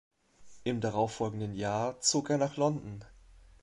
[0.63, 3.05] Im darauf folgenden Jahr zog er nach London.